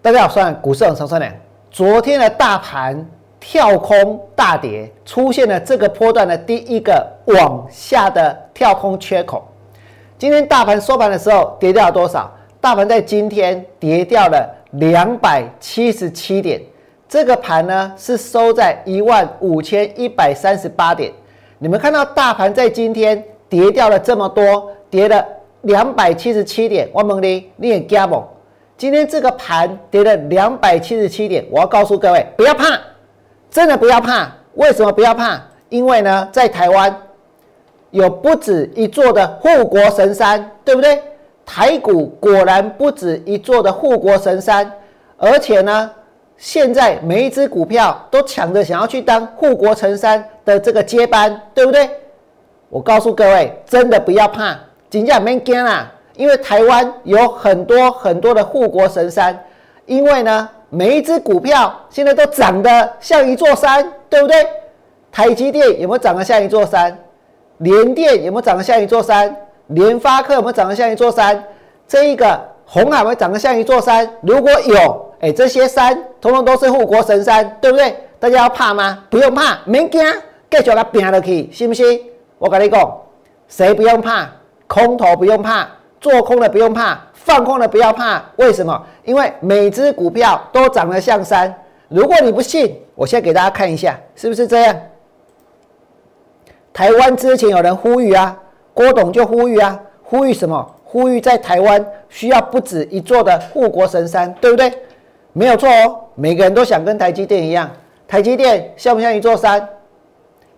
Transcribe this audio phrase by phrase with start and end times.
[0.00, 1.30] 大家好，算股市很长三两。
[1.72, 3.04] 昨天的大盘
[3.40, 9.44] 跳空大跌，出现了这个波段的第一个往下的跳空缺口。
[10.16, 12.32] 今天大盘收盘的时候跌掉了多少？
[12.60, 16.62] 大盘在今天跌掉了两百七十七点。
[17.08, 21.12] 这个盘呢是收在一万五千一百三十八点。
[21.58, 25.26] 你们看到大盘在今天跌掉了这么多，跌了
[25.62, 26.88] 两百七十七点。
[26.92, 28.22] 我问你，你也惊不？
[28.78, 32.78] 今天这个盘跌了两百七十七点，我要告诉各位，不要怕，
[33.50, 34.30] 真的不要怕。
[34.54, 35.42] 为什么不要怕？
[35.68, 36.96] 因为呢，在台湾
[37.90, 41.02] 有不止一座的护国神山，对不对？
[41.44, 44.70] 台股果然不止一座的护国神山，
[45.16, 45.90] 而且呢，
[46.36, 51.90] 现在每一只股票都抢着想要去当护国神山的这个接班，对不对？
[52.68, 54.56] 我告诉各位，真的不要怕，
[54.88, 55.90] 真正没惊啦。
[56.18, 59.38] 因为台湾有很多很多的护国神山，
[59.86, 64.44] 因为呢，每一只股票现在都长得像一座山，对不对？
[65.12, 66.98] 台积电有没有长得像一座山？
[67.58, 69.34] 联电有没有长得像一座山？
[69.68, 71.40] 联发科有没有长得像一座山？
[71.86, 74.10] 这一个红海有没有长得像一座山？
[74.20, 77.96] 如果有，哎，这些山通通都是护国神山，对不对？
[78.18, 79.04] 大家要怕吗？
[79.08, 80.02] 不用怕，没惊，
[80.50, 82.02] 继续来拼下去，信不信？
[82.38, 82.92] 我跟你讲，
[83.46, 84.28] 谁不用怕？
[84.66, 85.68] 空头不用怕。
[86.00, 88.22] 做空的不用怕，放空的不要怕。
[88.36, 88.86] 为什么？
[89.04, 91.52] 因为每只股票都长得像山。
[91.88, 94.76] 如果你不信，我先给大家看一下，是不是这样？
[96.72, 98.36] 台湾之前有人呼吁啊，
[98.72, 100.74] 郭董就呼吁啊，呼吁什么？
[100.84, 104.72] 呼吁在台湾需要不止一座的护国神山，对不对？
[105.32, 107.70] 没有错哦，每个人都想跟台积电一样。
[108.06, 109.68] 台积电像不像一座山？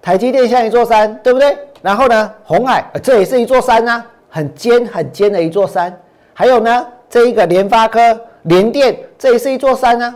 [0.02, 1.56] 台积电像一座山，对不对？
[1.82, 4.06] 然后呢，红海这也是一座山啊。
[4.30, 5.94] 很尖很尖的一座山，
[6.32, 7.98] 还有呢，这一个联发科、
[8.42, 10.14] 联电，这也是一座山啊。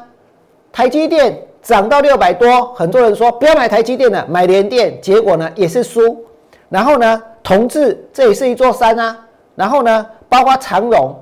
[0.72, 6.24] 台积电涨到六百多，很多人说不要买台积电了，买联电，结果呢也是输。
[6.68, 9.18] 然后呢，同志这也是一座山啊。
[9.56, 11.14] 然后呢，包括长荣，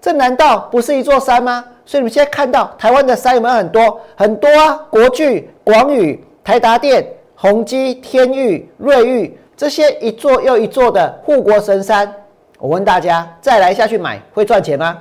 [0.00, 1.64] 这难道不是一座山吗？
[1.84, 4.80] 所以你们现在看到台湾的山有没有很多很多啊？
[4.90, 7.06] 国巨、广宇、台达电、
[7.36, 12.12] 宏基、天域、瑞昱，这些一座又一座的护国神山。
[12.58, 14.98] 我问大家，再来下去买会赚钱吗？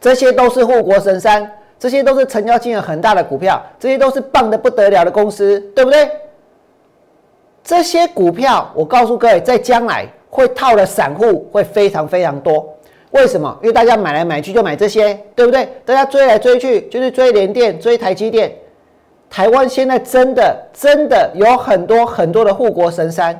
[0.00, 6.10] 这些都是护国神山，这些都是成交金额很大的股票，这些都是棒的不得了的公司，对不对？
[7.62, 12.68] 这些股票，我告诉各位，在将来会套的散户会非常非常多。
[13.12, 13.58] 为什么？
[13.62, 15.66] 因为大家买来买去就买这些，对不对？
[15.86, 18.52] 大家追来追去就是追联电、追台积电。
[19.30, 23.38] 台湾现在真的真的有很多很多的护国神山，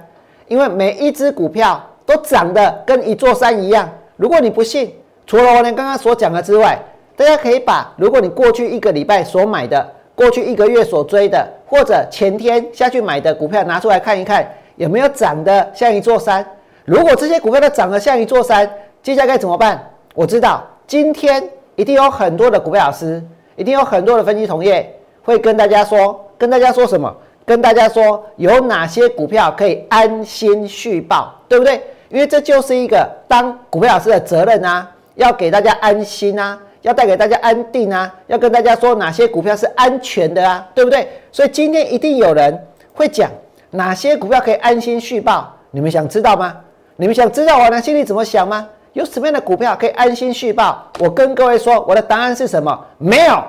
[0.49, 1.82] 因为每一只股票。
[2.06, 3.88] 都长得跟一座山一样。
[4.16, 4.94] 如果你不信，
[5.26, 6.78] 除了我连刚刚所讲的之外，
[7.16, 16.44] 大家可以把如果你过去一个礼拜所买的、过去一个月所追的，或者前天下去买的股票拿出来看一看，有没有长得像一座山？
[16.84, 18.69] 如果这些股票都长得像一座山，
[19.03, 19.91] 接下来该怎么办？
[20.14, 21.43] 我知道今天
[21.76, 23.22] 一定有很多的股票老师，
[23.56, 27.12] 一定有很多的分析同业会跟大家说，跟大家说什么？
[27.47, 31.82] 跟大家说有哪些股票可以安心续报，对不对？
[32.14, 41.08] 因为这就是一个当股票老师的责任啊，要给大家安心啊，要带给大家安定啊，要跟大家说哪些股票是安全的啊，对不对？
[41.32, 42.56] 所以今天一定有人
[42.92, 43.28] 会讲
[43.72, 46.54] 哪些股票可以安心续报，你们想知道吗？
[46.94, 48.69] 你们想知道我呢心里怎么想吗？
[48.92, 50.88] 有什么样的股票可以安心续报？
[51.00, 52.86] 我跟各位说，我的答案是什么？
[52.96, 53.42] 没有，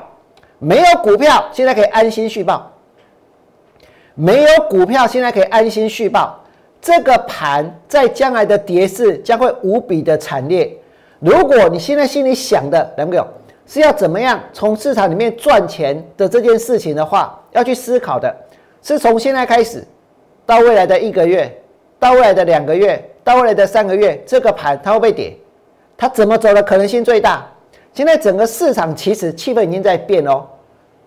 [0.58, 2.72] 没有股票现在可以安心续报，
[4.16, 6.40] 没有股票现在可以安心续报。
[6.86, 10.72] 这个盘在将来的跌势将会无比的惨烈。
[11.18, 13.28] 如果你现在心里想的，两个
[13.66, 18.32] 是要怎么样从市场里面赚钱的这件事情的话，要去思考的
[18.84, 19.84] 是从现在开始
[20.46, 21.52] 到未来的一个月，
[21.98, 25.36] 到未来的两个月，到未来的三个月，这个盘它会不会跌？
[25.98, 27.44] 它怎么走的可能性最大？
[27.96, 30.46] 现在整个市场其实气氛已经在变哦，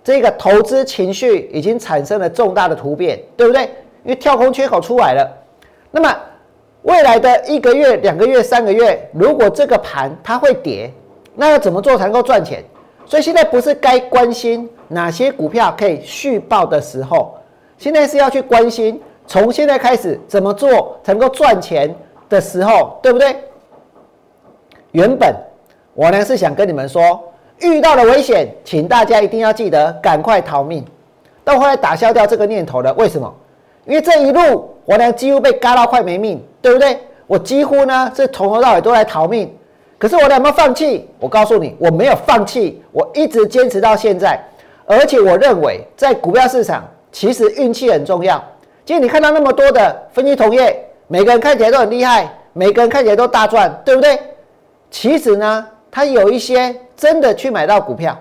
[0.02, 3.62] 这个投资情绪已经产生了重大的突变，对不对？
[4.02, 5.44] 因为跳空缺口出来了。
[5.90, 6.14] 那么
[6.82, 10.93] 未来的一个月、两个月、三个月，如果这个盘它会跌，
[11.35, 12.62] 那要怎么做才能够赚钱？
[13.05, 17.35] 所以现在不是该关心哪些股票可以续报的时候，
[17.79, 21.94] 现在是要去关心从现在开始怎么做才能够赚钱
[22.29, 23.35] 的时候，对不对？
[24.93, 25.35] 原本
[25.94, 27.23] 我呢是想跟你们说，
[27.61, 30.85] 遇到了危险，请大家一定要记得赶快逃命。
[31.44, 33.35] 但后来打消掉这个念头了，为什么？
[33.85, 34.75] 因为这一路。
[34.88, 36.99] 我呢几乎被嘎到快没命，对不对？
[37.26, 39.55] 我几乎呢是从头到尾都在逃命，
[39.99, 41.06] 可是我有没有放弃？
[41.20, 44.43] 我告诉你，我没有放弃，我一直坚持到现在。
[44.87, 48.43] 而且我认为，在股票市场，其实运气很重要。
[48.87, 50.75] 今天你看到那么多的分析同业，
[51.06, 54.19] 每个人看起来都很厉害，每个人看起来都大赚，对不对？
[54.90, 58.19] 其实呢，他有一些真的去买到股票，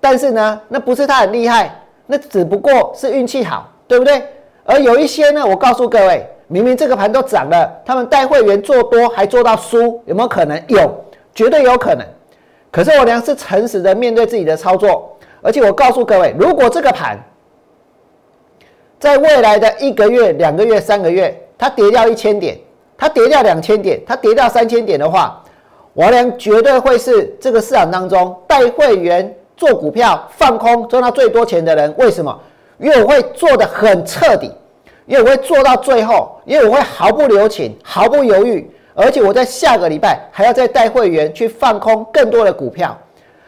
[0.00, 1.74] 但是呢，那不是他很厉害，
[2.06, 4.22] 那只不过是运气好，对不对？
[4.68, 10.62] 而有一些呢，我告诉各位，明明这个盘都涨了，他们带会员做多还做到输，有没有可能？
[10.68, 11.04] 有，
[11.34, 12.06] 绝对有可能。
[12.70, 17.18] 可是我娘是诚实的面对自己的操作，而且我告诉各位，如果这个盘
[19.00, 22.58] 在未来的一个月、两个月、三个月，它跌掉一千点，
[22.98, 25.42] 它跌掉两千点，它跌掉三千点的话，
[25.94, 31.94] 我娘绝对会是这个市场当中带会员做股票放空赚到最多钱的人。
[31.96, 32.38] 为什么？
[32.78, 34.50] 因为我会做的很彻底，
[35.06, 42.96] 因为我会做到最后，因为我会毫不留情、毫不犹豫，而且我在下个礼拜还要再带会员去放空更多的股票，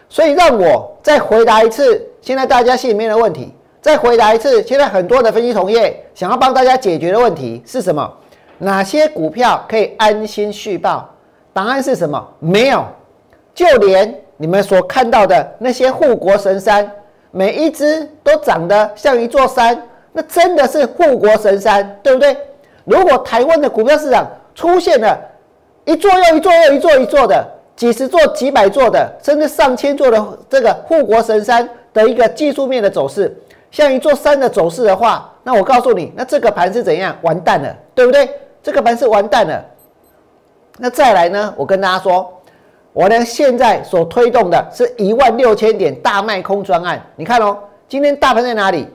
[0.08, 8.12] 所以让我再回答一次现在大家心里面的问题，再回答一次现在很多的分析同业想要帮大家解决的问题是什么？
[8.58, 11.08] 哪些股票可以安心续报？
[11.52, 12.28] 答案是什么？
[12.38, 12.84] 没有，
[13.54, 16.90] 就连你们所看到的那些护国神山。
[17.30, 19.80] 每一只都长得像一座山，
[20.12, 22.36] 那真的是护国神山，对不对？
[22.84, 25.16] 如果台湾的股票市场出现了
[25.84, 27.46] 一座又一座又一座一座的
[27.76, 33.32] 几十座、几百座的，甚至上千座的这个护国神山的一个技术面的走势，
[33.70, 37.16] 像一座山的走势的话，那我告诉你，那这个盘是怎样？
[37.22, 38.28] 完蛋了，对不对？
[38.62, 39.64] 这个盘是完蛋了。
[40.78, 41.54] 那再来呢？
[41.56, 42.39] 我跟大家说。
[42.92, 47.00] 我呢，现在所推动的是一万六千点大卖空专案。
[47.14, 47.56] 你看哦，
[47.88, 48.86] 今天大盘在哪里？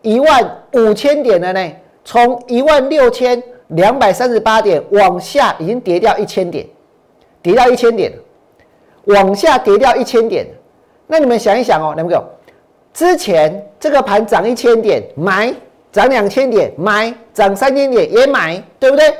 [0.00, 1.72] 一万五千点的呢。
[2.04, 6.66] 从一万六千两百三十八点往下，已经跌掉一千点，
[7.40, 8.12] 跌掉一千点，
[9.04, 10.44] 往下跌掉一千点。
[11.06, 12.24] 那你们想一想哦，两位友，
[12.92, 15.54] 之前这个盘涨一千点买，
[15.92, 19.14] 涨两千点买，涨三千点也买，对不对？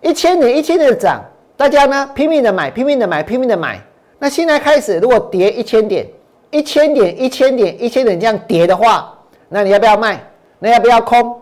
[0.00, 1.22] 一千点一千点涨。
[1.60, 3.78] 大家呢拼命的买，拼命的买，拼命的买。
[4.18, 6.06] 那现在开始，如果跌一千点，
[6.50, 9.12] 一千点，一千点，一千点这样跌的话，
[9.50, 10.18] 那你要不要卖？
[10.58, 11.38] 那要不要空？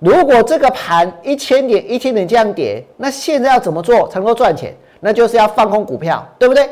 [0.00, 4.74] 如果这个盘一千点，一千点这样跌，那现在要怎么做才能够赚钱？
[4.98, 6.68] 那就是要放空股票，对不对？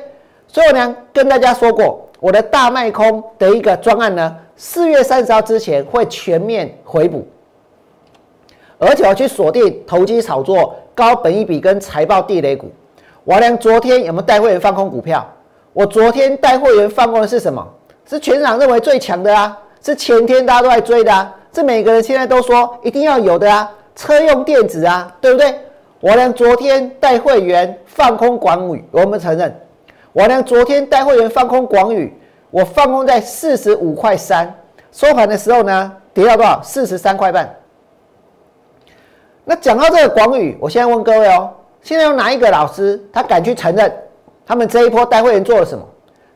[0.49, 7.25] 所以我呢跟大家说过，我的大卖空的一个专案呢，四月三十号之前会全面回补，
[8.79, 10.75] 而且要去锁定投机炒作。
[10.99, 12.73] 高本一比跟财报地雷股，
[13.23, 15.25] 我良昨天有没有带会员放空股票？
[15.73, 17.65] 我昨天带会员放空的是什么？
[18.05, 25.55] 是全场认为最强的啊，是前天大家都在追的啊，是每个人现在都说一定要有的啊，车用电子啊，对不对？
[26.01, 29.55] 我良昨天带会员放空广宇，我们承认，
[30.13, 32.13] 我良昨天带会员放空广宇，
[32.51, 34.53] 我放空在四十五块三，
[34.91, 36.61] 收盘的时候呢，跌到多少？
[36.61, 37.55] 四十三块半。
[39.51, 41.51] 那讲到这个广宇，我现在问各位哦，
[41.81, 43.91] 现在有哪一个老师他敢去承认
[44.47, 45.83] 他们这一波带会员做了什么？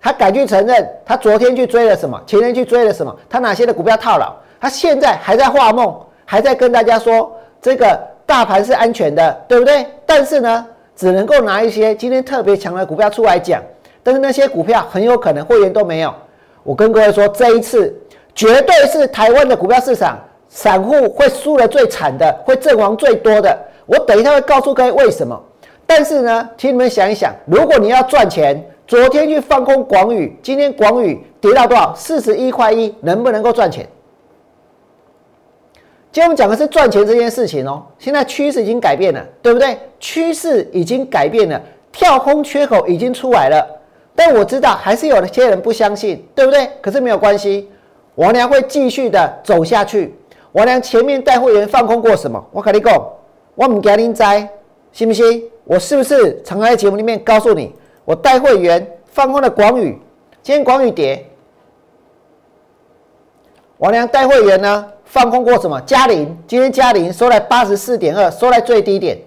[0.00, 2.18] 他敢去承认他昨天去追了什么？
[2.26, 3.14] 前天去追了什么？
[3.28, 4.34] 他哪些的股票套牢？
[4.58, 5.94] 他现在还在画梦，
[6.24, 7.30] 还在跟大家说
[7.60, 9.86] 这个大盘是安全的，对不对？
[10.06, 13.62] 但是呢，只能够拿一些今天特别强的股票出来讲，
[14.02, 16.14] 但是那些股票很有可能会员都没有。
[16.62, 17.94] 我跟各位说，这一次
[18.34, 20.18] 绝对是台湾的股票市场。
[20.54, 23.58] 散户会输的最惨的，会阵亡最多的。
[23.86, 25.42] 我等一下会告诉各位为什么。
[25.86, 31.94] 但是呢，请你们想一想，如果你要赚钱，昨天去放空广宇，今天广宇跌到多少？
[31.96, 33.88] 四十一块一，能不能够赚钱？
[36.12, 37.82] 今天我们讲的是赚钱这件事情哦。
[37.98, 39.78] 现在趋势已经改变了，对不对？
[39.98, 41.58] 趋势已经改变了，
[41.90, 43.66] 跳空缺口已经出来了。
[44.14, 46.68] 但我知道还是有一些人不相信，对不对？
[46.82, 47.70] 可是没有关系，
[48.16, 50.14] 王良会继续的走下去。
[50.52, 52.42] 我俩前面带会员放空过什么？
[52.52, 53.02] 我跟你讲，
[53.54, 54.46] 我唔惊您栽，
[54.92, 55.42] 信不信？
[55.64, 59.98] 我是不是常在节目里面告诉你，我带会员放空了广宇，
[60.42, 61.26] 今天广宇跌。
[63.78, 65.80] 我俩带会员呢放空过什么？
[65.82, 69.18] 嘉麟，今天嘉麟收在八十四点二，收在最低点。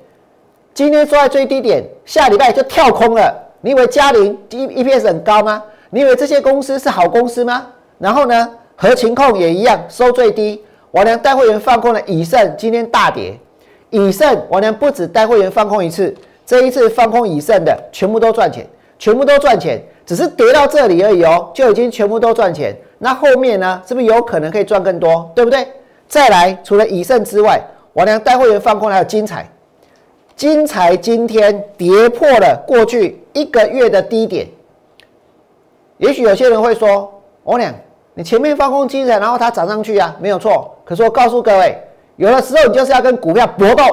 [0.73, 3.33] 今天收在最低点，下礼拜就跳空了。
[3.61, 5.63] 你以为嘉麟 E E P S 很高吗？
[5.89, 7.65] 你以为这些公司是好公司吗？
[7.97, 10.63] 然后呢，和情控也一样收最低。
[10.95, 13.37] 王良带会员放空了以盛，今天大跌。
[13.89, 18.65] 以盛，王良不止带会员放空一次，这一次放空以盛的全部都赚钱，
[18.97, 22.73] 全部都赚钱，只是跌到这里而已哦，就已经全部都赚钱。
[22.97, 25.29] 那后面呢，是不是有可能可以赚更多？
[25.35, 25.67] 对不对？
[26.07, 27.61] 再来，除了以盛之外，
[27.91, 29.49] 王良带会员放空还有精彩，
[30.37, 34.47] 金财今天跌破了过去一个月的低点。
[35.97, 37.73] 也许有些人会说：“我俩，
[38.15, 41.77] 你前面放空金财，然后它涨上去啊，没有错。”可是我告诉各位，
[42.15, 43.83] 有的时候你就是要跟股票搏斗，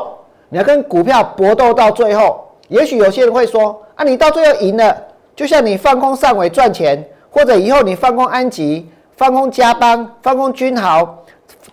[0.49, 2.47] 你要跟股票搏斗到最后。
[2.69, 4.97] 也许有些人会说：“啊，你到最后赢了，
[5.35, 11.19] 就像你放空上尾赚钱，或者以后你放空安吉、放空加邦、放空君豪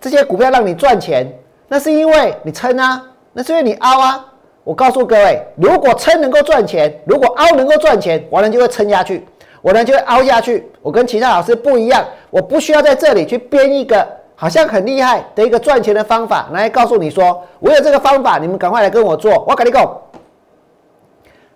[0.00, 1.26] 这些股票让你赚钱，
[1.68, 3.02] 那是因为你撑啊，
[3.32, 4.26] 那是因为你凹啊。”
[4.62, 9.26] 我告诉各位，如果撑能够赚钱，如果凹能够赚钱，完了就会撑下去，
[9.62, 10.66] 我呢就会凹下去。
[10.82, 19.44] 我跟其他老师不一样，我不需要在这里去编一个好像很厉害的一个赚钱的方法来告诉你说，我有这个方法，你们赶快来跟我做。
[19.46, 20.00] 我跟你讲，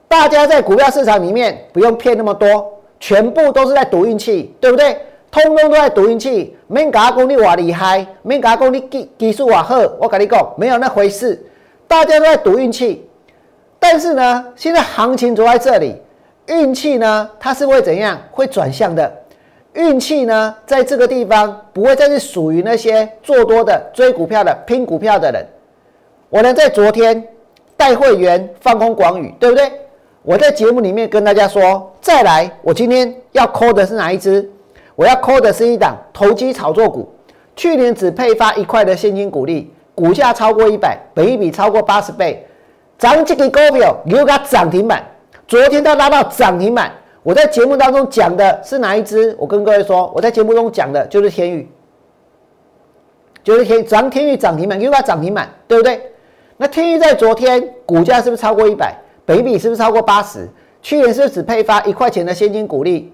[0.06, 4.96] 大家在股票市场里面不用骗那么多，全部都是在赌运气，对不对？
[5.30, 9.76] 通通都在赌运气，没搞功力我厉害，没搞功力技技术我好。
[9.98, 11.44] 我跟你讲，没有那回事。
[11.88, 13.08] 大家都在赌运气，
[13.80, 15.96] 但是呢，现在行情走在这里，
[16.46, 18.18] 运气呢，它是会怎样？
[18.30, 19.10] 会转向的。
[19.72, 25.44] 运气呢，在这个地方不会再是属于那些做多的、追股票的、拼股票的人。
[26.28, 27.26] 我呢，在昨天
[27.76, 29.72] 带会员放空广宇，对不对？
[30.22, 34.48] 我在节目里面跟大家说，再来，我今天要抠的是哪一只？
[34.96, 37.12] 我要抠的是一档投机炒作股，
[37.56, 39.72] 去年只配发一块的现金股利。
[39.94, 42.44] 股价超过一百，本一比超过八十倍，
[42.98, 45.04] 涨这个股票又给它涨停板。
[45.46, 46.90] 昨天它拉到涨停板，
[47.22, 49.36] 我在节目当中讲的是哪一只？
[49.38, 51.68] 我跟各位说，我在节目中讲的就是天宇，
[53.42, 56.00] 就是天涨天宇涨停板，又给它涨停板，对不对？
[56.56, 58.94] 那天宇在昨天股价是不是超过一百？
[59.26, 60.48] 北比是不是超过八十？
[60.80, 63.12] 去年是不是只配发一块钱的现金股利？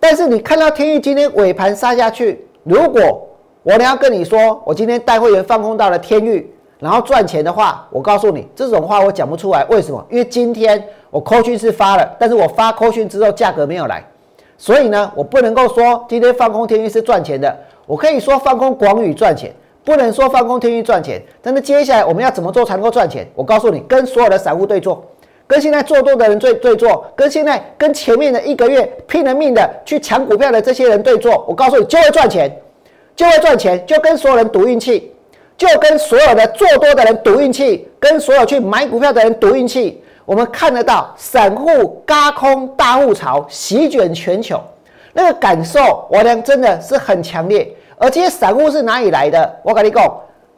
[0.00, 3.28] 但是你看到天宇今天尾盘杀下去，如果
[3.62, 9.64] 我呢要跟你说，我今天带会员放空到了天域，然后赚钱的话，我告诉你，这种话我讲不出来。
[9.66, 10.04] 为什么？
[10.10, 14.04] 因为今天我扣讯是发了，但是我发扣讯之后价格没有来，
[14.58, 17.56] 所以呢，我不能够说今天放空天域是赚钱的。
[17.86, 19.52] 我可以说放空广宇赚钱，
[19.84, 21.22] 不能说放空天域赚钱。
[21.40, 23.26] 但是接下来我们要怎么做才能够赚钱？
[23.34, 25.02] 我告诉你，跟所有的散户对坐，
[25.46, 32.50] 跟现在做多的人对对坐，跟现在跟前面的一个月拼了命的去抢股票的这些人对坐，我告诉你就会赚钱。
[33.16, 35.13] 就会赚钱，就跟所有人赌运气，
[35.56, 40.02] 就跟所有的做多的人赌运气，跟所有去买股票的人赌运气。
[40.24, 44.58] 我们看得到散户嘎空大户潮席卷全球，
[45.12, 47.70] 那个感受，我讲真的是很强烈。
[47.98, 49.54] 而这些散户是哪里来的？
[49.62, 50.12] 我跟你讲，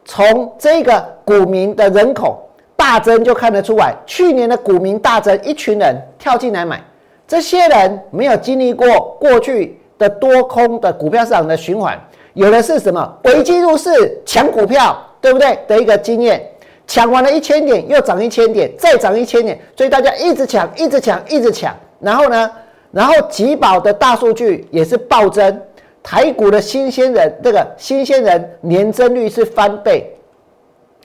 [0.05, 3.93] 从这个股民的人口大增就看得出来。
[4.07, 6.81] 去年的股民大增，一群人跳进来买，
[7.27, 8.89] 这些人没有经历过
[9.21, 12.01] 过去的多空的股票市场的循环。
[12.37, 13.19] 有的是什么？
[13.25, 15.59] 危机入市抢股票，对不对？
[15.67, 16.47] 的一个经验，
[16.87, 21.75] 抢完了一千点，又涨一千点，再涨一千点，所以大家一直抢，一直抢，一直抢。
[21.99, 22.51] 然后呢？
[22.93, 25.61] 然后集保的大数据也是暴增，
[26.03, 30.15] 台股的新鲜人，这个新鲜人年增率是翻倍，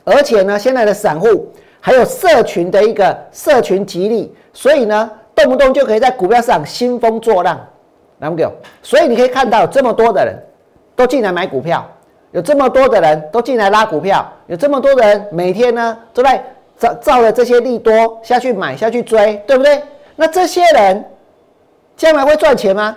[0.03, 7.57] 而且呢，现在的散户还有社群的一个社群激励，所以呢，动不动就可以在股票市场兴风作浪，
[8.19, 8.45] 来不给？
[8.83, 10.35] 所以你可以看到这么多的人。
[11.01, 11.83] 都进来买股票，
[12.29, 16.37] 有这么多的人都进来拉股票，有这么多的人每天呢都在
[16.77, 19.81] 照照着这些利多下去买下去追，对不对？
[20.15, 21.03] 那这些人
[21.97, 22.95] 将来会赚钱吗？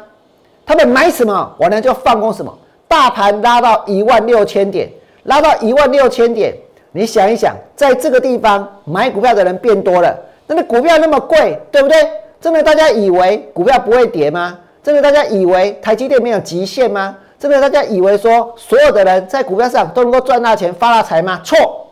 [0.67, 2.55] 他们买什么，我呢就放空什么。
[2.87, 4.91] 大盘拉到一万六千点，
[5.23, 6.55] 拉到一万六千点，
[6.93, 10.15] 你想一想，在这个地方买股票的人变多了，
[10.47, 11.97] 那股票那么贵，对不对？
[12.39, 14.59] 真的大家以为股票不会跌吗？
[14.83, 17.17] 真的大家以为台积电没有极限吗？
[17.45, 21.39] 真的，大家以为说所有的人在股票市场都能够赚大钱、发大财吗？
[21.45, 21.87] 错。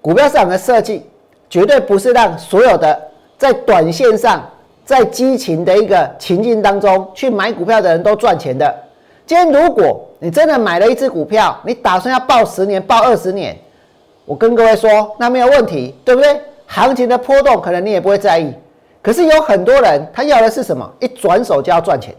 [0.00, 1.06] 股票市场的设计
[1.50, 2.98] 绝对不是让所有的
[3.36, 4.42] 在短线上、
[4.82, 8.74] 在激情的一个情境当中去买股票的人都赚钱的。
[9.26, 13.54] 今天如果你真的买了一只股票，你打算要报十年、报二十年，
[14.24, 16.40] 我跟各位说，那没有问题，对不对？
[16.66, 18.50] 行情的波动可能你也不会在意。
[19.02, 20.90] 可是有很多人他要的是什么？
[20.98, 22.14] 一转手就要赚钱。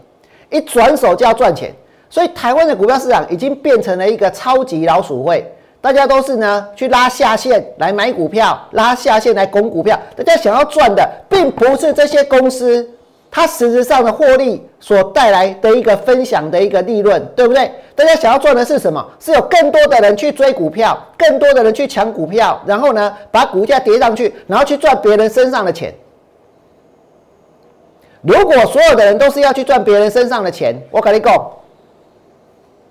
[0.52, 1.74] 一转手就要赚钱，
[2.10, 5.44] 所以台湾的股票市场已经变成了一个超级老鼠会，
[5.80, 9.98] 大家都是呢去拉下线来买股票，拉下线来拱股票。
[10.14, 12.88] 大家想要赚的，并不是这些公司
[13.30, 17.72] 它实质上的获利所带来的一个分享的一个利润，对不对？
[17.94, 19.04] 大家想要赚的是什么？
[19.18, 25.92] 是有更多的人去追股票，更多的人去抢股票，然后呢把股价跌上去，然后去赚别人身上的钱。
[28.22, 31.34] 如果所有的人都是要去赚别人身上的钱，我跟你讲，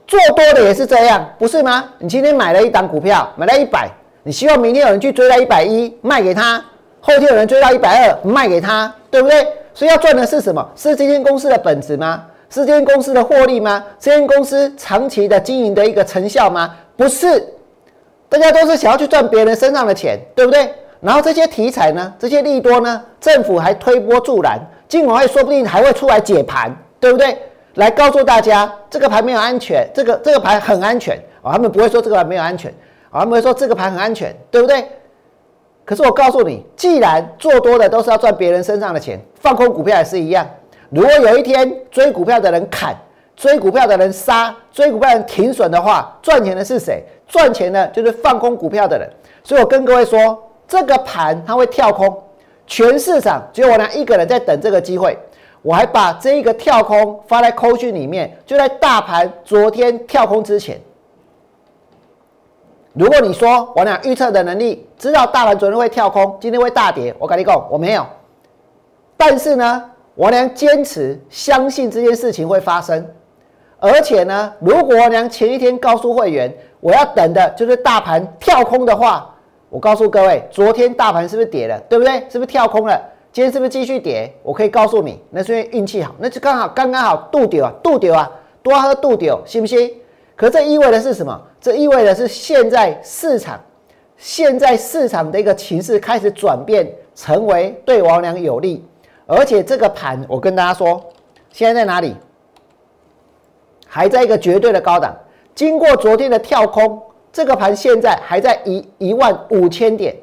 [0.06, 1.86] 做多的也是这样，不是吗？
[2.00, 3.90] 你今天买了一档股票，买了一百，
[4.24, 6.64] 你希望明天有人去追到一百一卖给他，
[7.00, 9.48] 后天有人追到一百二卖给他，对不对？
[9.74, 10.70] 所以要赚的是什么？
[10.76, 12.26] 是这间公司的本质吗？
[12.50, 13.82] 是这间公司的获利吗？
[13.98, 16.76] 这间公司长期的经营的一个成效吗？
[16.98, 17.42] 不是，
[18.28, 20.70] 大家都是想要去赚别人身上的钱，对不对？
[21.00, 24.60] 然后这些题材呢，这些利多呢，政府还推波助澜，
[24.92, 26.70] 金管会说不定还会出来解盘，
[27.00, 27.38] 对不对？
[27.76, 32.70] 来告诉大家，这个盘没有安全，这个这个盘很安全啊，他们不会说这个盘没有安全。
[33.10, 34.86] 啊他们会说这个盘很安全，对不对？
[35.86, 40.46] 可是我告诉你，既然做多的都是要赚别人身上的钱，放空股票也是一样。
[40.90, 42.94] 如果有一天追股票的人砍，
[43.38, 47.02] 追股票的人杀，追股票的人停损的话，赚钱的是谁？
[47.30, 49.10] 赚钱的就是放空股票的人。
[49.42, 52.22] 所以我跟各位说，这个盘它会跳空，
[52.66, 55.18] 全市场只有我娘一个人在等这个机会。
[55.64, 60.82] 我还把这一个跳空发在扣讯里面，就在大盘昨天跳空之前。
[62.94, 68.04] 如果你说我俩预测的能力，知道大盘昨天会跳空，今天会大跌，我跟你讲，我没有。
[69.16, 69.84] 但是呢，
[70.16, 73.08] 我俩坚持相信这件事情会发生，
[73.80, 79.31] 而且呢，如果我俩前一天告诉会员，我要等的就是大盘跳空的话，
[79.72, 81.80] 我告诉各位，昨天大盘是不是跌了？
[81.88, 82.20] 对不对？
[82.30, 83.02] 是不是跳空了？
[83.32, 84.30] 今天是不是继续跌？
[84.44, 88.30] 我可以告诉你，那是因为运气好，那就刚好刚刚好度丢啊，度丢啊，
[88.62, 89.90] 多喝度丢，信不信？
[90.36, 91.42] 可这意味的是什么？
[91.62, 93.58] 这意味的是现在市场，
[94.18, 98.86] 现在市场的一个情势开始转变，成为对王良有利。
[99.26, 101.02] 而且这个盘，我跟大家说，
[101.50, 102.14] 现在在哪里？
[103.88, 105.16] 还在一个绝对的高档。
[105.56, 107.02] 经过昨天的跳空，
[107.34, 110.16] 这个盘现在还在一一万五千点。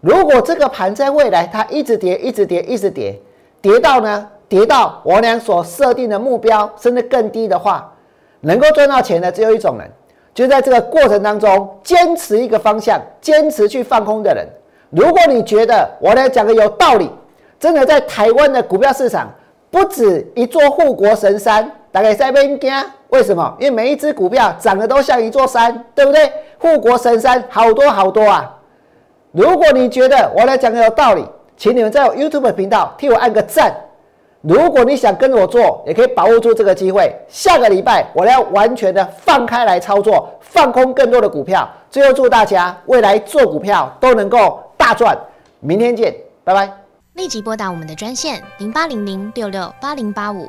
[0.00, 3.18] 如果这个盘在未来它一直跌，一直跌，一直跌，
[3.60, 7.92] 跌到呢，跌到我俩所设定的目标，甚至更低的话。
[8.42, 9.86] 能够赚到钱的只有一种人，
[10.32, 14.46] 就在这个过程当中坚持一个方向，坚持去放空的人。
[14.88, 17.10] 如果你觉得我俩讲的有道理，
[17.58, 19.30] 真的在台湾的股票市场
[19.70, 22.72] 不止一座护国神山，大概在边惊？
[23.10, 23.56] 为什么？
[23.58, 26.32] 因为每一只股票长得都像一座山，对不对？
[26.58, 28.56] 护国神山好多好多啊！
[29.32, 31.24] 如果你觉得我来讲的有道理，
[31.56, 33.74] 请你们在我 YouTube 频道替我按个赞。
[34.42, 37.14] 如果你想跟我做，也可以把握住这个机会。
[37.28, 41.68] 下个礼拜，我要完全的放开来操作，放空更多的股票。
[41.90, 45.16] 最后，祝大家未来做股票都能够大赚。
[45.60, 46.72] 明天见，拜拜。
[47.14, 50.48] 立即拨打我们的专线零八零零六六八零八五